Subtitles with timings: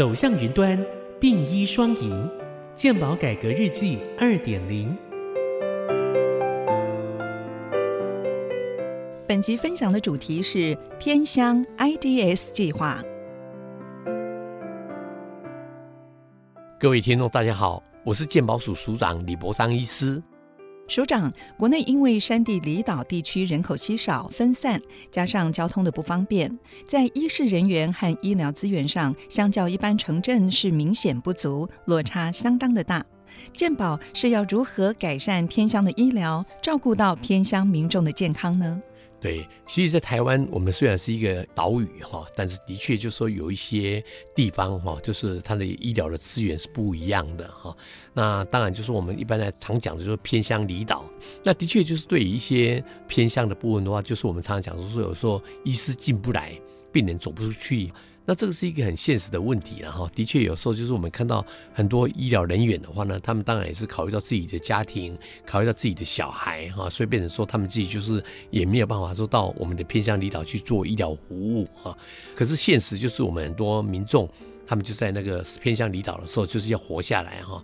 [0.00, 0.82] 走向云端，
[1.20, 2.26] 并医双赢，
[2.74, 4.96] 健保改革日记二点零。
[9.28, 13.02] 本集分享的主题是偏乡 IDS 计划。
[16.80, 20.22] 各位听众，大家好，我是健保署署长李博章医师。
[20.90, 33.06] 署长，国内因为山地离岛地区人口稀少、分散，加上交通的不方便，在医事人员和医疗资源上，相较一般城镇是明显不足，落差相当的大。
[33.54, 38.82] 健保是要如何改善偏乡的医疗，照顾到偏乡民众的健康呢？
[39.20, 44.02] 对，其实，在台湾，我们虽然是一个岛屿哈，但是的确就是说有一些
[44.34, 47.76] 地方哈，就是它的医疗的资源是不一样的哈。
[48.14, 51.04] 那当然就是我们一般来常讲的就是偏向离岛。
[51.44, 56.58] 那的确就是对于一些偏向的部分的话，就是我们常常讲说，有时候医师进不来，
[56.90, 57.92] 病人走不出去。
[58.30, 71.90] 那这个是一个很现实的问题了哈，的确有时候就是我们看到很多医疗人员的话呢，他们当然也是考虑到自己的家庭，考虑到自己的小孩哈，所以变成说他们自己就是也没有办法说到我们的偏向离岛去做医疗服务啊。
[72.36, 74.30] 可是现实就是我们很多民众。
[74.70, 77.60] 他们就在那个偏向离岛的时候，就是要活下来哈。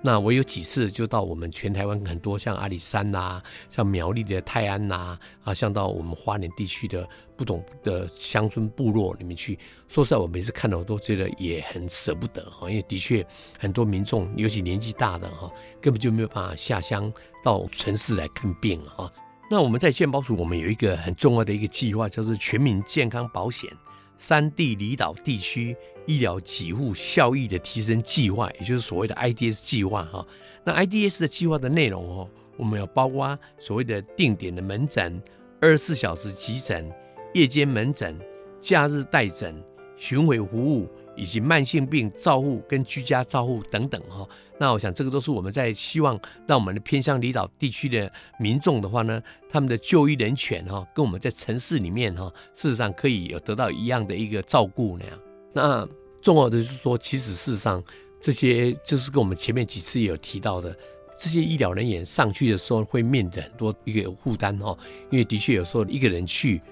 [0.00, 9.58] 那我有几次就到我们全台湾很多像阿里山呐，像苗栗的泰安呐，啊，像到我们花莲地区的不同的乡村部落里面去。
[9.86, 13.22] 说实在，我每次看到我都觉得也很舍不得哈，因为的确
[13.58, 17.12] 很多民众，尤其年纪大的哈，根本就没有办法下乡
[17.44, 19.12] 到城市来看病哈。
[19.50, 23.70] 那我们在健保署，我们有一个很重要的一个计划，叫做全民健康保险
[24.18, 25.76] 三地离岛地区。
[26.06, 30.24] 医疗给付效益的提升计划，也就是所谓的 IDS 计划哈。
[30.62, 35.20] 那 IDS 的计划的内容哦，我们有包括所谓的定点的门诊、
[35.60, 36.88] 二十四小时急诊、
[37.34, 38.16] 夜间门诊、
[38.60, 39.60] 假日待诊、
[39.96, 44.26] 巡回服务，以及慢性病照护跟居家照护等等哈。
[44.58, 55.18] 那我想这个都是我们在希望让我们的偏向离岛地区的民众的话呢，他们的就医人权哈，跟我们在城市里面哈，事实上可以有得到一样的一个照顾那样。
[55.52, 55.88] 那
[56.22, 57.82] 重要的就是说，其实事实上，
[58.18, 60.74] 这些就是跟我们前面几次也有提到的，
[61.18, 64.76] 这些医疗人员上去的时候会面临很多一个负担哦，
[65.10, 66.62] 因为的确有时候一个人去，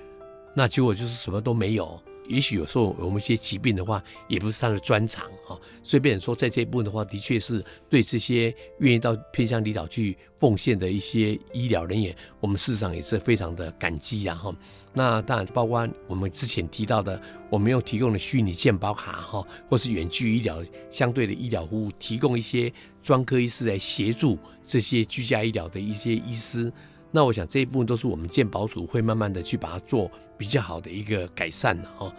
[0.55, 2.01] 那结果就是什么都没有。
[2.27, 5.59] 也许有时候我们一些疾病的话，也不是他的专长啊。
[5.83, 14.55] 所以，变说在这一部分的话，的确是对这些愿意到偏乡离岛去奉献的一些医疗人员，我们事实上也是非常的感激呀哈。
[14.93, 17.21] 那当然，包括我们之前提到的，
[17.51, 26.73] 我们用提供的虚拟健保卡哈，或是远距医疗相对的医疗服务，提供一些专科医师来协助这些居家医疗的一些医师。
[27.17, 32.13] 那我想这一部分都是我们鉴宝署会慢慢的去把它做比较好的一个改善的哈。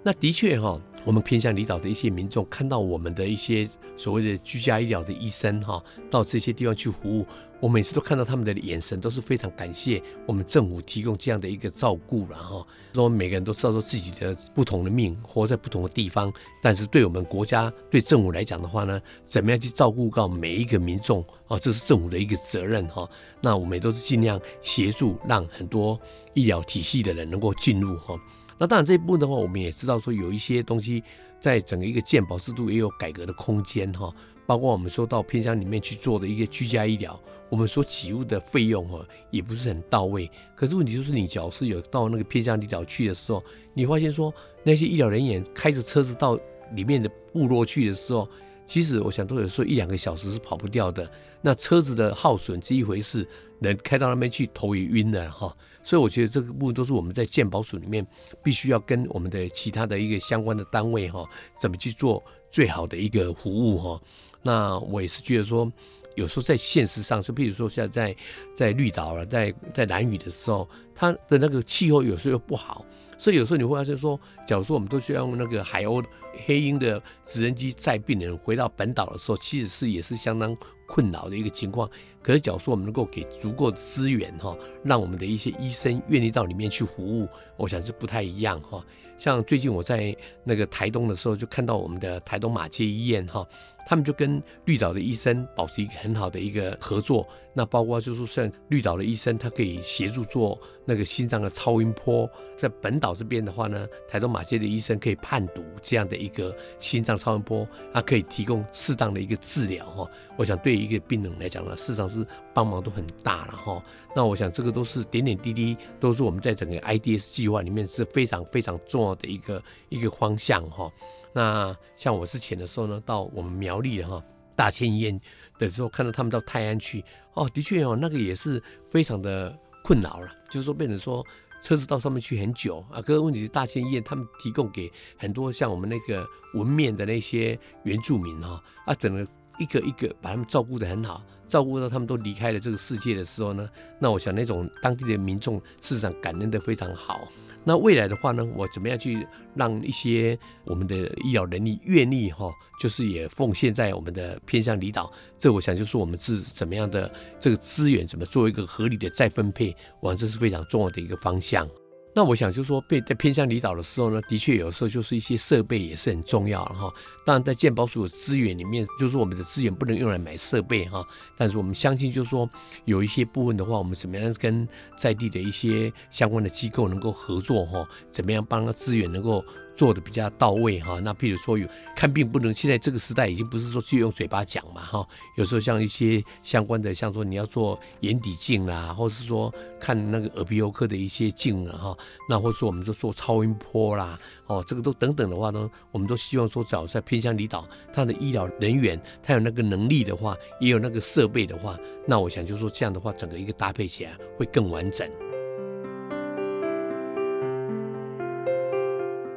[0.00, 7.26] 那的确哈，我们偏向离岛的一些民众看到我们的一些所谓的居家医疗的医生哈，到这些地方去服务。
[7.60, 12.66] 我每次都看到他们的眼神，都是非常感谢我们政府提供这样的一个照顾了哈。
[12.92, 21.56] 说每个人都知道说自己的不同的命，活在不同的地方，但是对我们国家、对政府来讲的话呢，怎么样去照顾到每一个民众啊？
[21.56, 23.08] 这是政府的一个责任哈。
[23.40, 25.96] 那我们也都是尽量协助，让很多
[26.34, 28.20] 医疗体系的人能够进入哈。
[28.62, 31.02] 那当然这一部分的话，我们也知道说有一些东西
[31.40, 34.14] 在整个一个健保制度也有改革的空间哈。
[34.46, 40.30] 包括我们说到偏乡里面去做的一个居家医疗，我们所起付的费用哈也不是很到位。
[40.54, 43.42] 可是问题就是，你只要是有到那个偏乡医疗去的时候，
[43.74, 46.38] 你发现说那些医疗人员开着车子到
[46.76, 48.28] 里面的部落去的时候，
[48.72, 51.06] 其实我想都有说一两个小时是跑不掉的。
[51.42, 53.28] 那车子的耗损是一回事，
[53.60, 55.54] 人开到那边去头也晕了哈。
[55.84, 58.06] 所以我觉得这个部分都是我们在鉴宝署里面
[58.42, 61.28] 必须要跟我们的其他的一个相关的单位哈，
[61.60, 64.00] 怎么去做最好的一个服务哈。
[64.40, 65.70] 那我也是觉得说，
[66.14, 68.14] 有时候在现实上，就比如说现在
[68.56, 72.84] 在绿岛了，在在南屿的时候，它的那个气候有时候又不好，
[73.18, 76.04] 所以有时候你会发现说，假如说我们都需要用那个海鸥
[76.46, 80.56] 黑鹰的直升机载病人回到本岛的时候，其实是也是相当
[80.86, 81.88] 困扰的一个情况。
[82.22, 88.84] 可是假如说我们能够给足够的资源哈，让我们的一些医生愿意到里面去服务，我想是不太一样哈。
[89.18, 93.46] 像最近我在那个台东的时候，就看到我们的台东马街医院哈。
[93.86, 110.08] 他们就跟绿岛的医生保持一个很好的一个合作，那包括就是像绿岛的医生，他可以协助做那个心脏的超音波，在本岛这边的话呢，台东马街的医生可以判读这样的一个心脏超音波，它可以提供适当的一个治疗哈。
[110.36, 113.82] 我想对于一个病人来讲呢，事实上是帮忙都很大了哈。
[114.14, 120.90] 那我想这个都是点点滴滴，都是我们在整个 IDS 计划里面是非常非常重要的一个一个方向哈。
[121.34, 124.22] 那像我之前的时候呢，到我们苗栗的哈
[124.54, 125.20] 大千医院
[125.58, 127.04] 的时候，看到他们到泰安去，
[127.34, 131.24] 哦，的确哦，那个也是非常的困扰了，就是说变成说
[131.62, 133.00] 车子到上面去很久啊。
[133.00, 139.26] 可是问题是大千医院他们提供给很多像我们那个文面的那些原住民哈啊，整个
[139.62, 141.22] 一个一个把他们照顾得很好。
[141.48, 143.68] 照顾到他们都离开了这个世界的时候呢，
[143.98, 147.28] 那我想那种当地的民众事实上感恩的非常好。
[147.62, 152.50] 那未来的话呢，我怎么样去让一些我们的医疗能力愿意哈，
[152.80, 161.68] 就是也奉献在我们的偏向离岛，这我想就是我们是怎么样的这个资源怎么做一个合理的再分配，我想这是非常重要的一个方向。
[162.14, 166.92] 那我想就是说，被在偏向离岛的时候呢，的确有时候就是一些设备也是很重要哈。
[167.24, 171.02] 当然，在鉴宝署的资源里面，就是我们的资源不能用来买设备哈。
[171.36, 172.48] 但是我们相信，就是说
[172.84, 174.68] 有一些部分的话，我们怎么样跟
[174.98, 177.88] 在地的一些相关的机构能够合作哈？
[178.10, 179.42] 怎么样帮资源能够？
[179.76, 181.66] 做的比较到位哈，那譬如说有
[181.96, 191.96] 看病不能，现在这个时代已经不是说去用嘴巴讲嘛哈，有时候像一些相关的，像说你要做眼底镜啦，或是说看那个耳鼻喉科的一些镜了哈，
[192.28, 205.08] 那或者说我们说做超音波啦，哦，这个都等等的话呢，我们都希望说找在偏乡离岛，他的医疗人员他有那个能力的话，也有那个设备的话，那我想就说这样的话，整个一个搭配起来会更完整。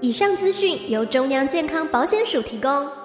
[0.05, 3.04] 以上资讯由中央健康保险署提供。